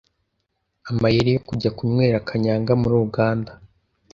[0.89, 3.51] Amayeri yo kujya kunywera Kanyanga muri Uganda